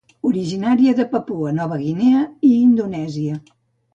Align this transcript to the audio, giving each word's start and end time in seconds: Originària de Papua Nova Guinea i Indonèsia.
Originària 0.27 0.93
de 0.99 1.05
Papua 1.11 1.51
Nova 1.59 1.77
Guinea 1.83 2.23
i 2.49 2.53
Indonèsia. 2.61 3.37